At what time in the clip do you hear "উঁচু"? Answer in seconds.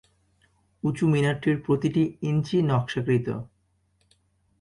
0.83-1.03